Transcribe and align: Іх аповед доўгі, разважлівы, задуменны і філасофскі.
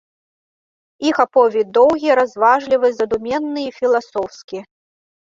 Іх 1.09 1.19
аповед 1.25 1.67
доўгі, 1.77 2.15
разважлівы, 2.19 2.87
задуменны 3.01 3.61
і 3.67 3.75
філасофскі. 3.79 4.65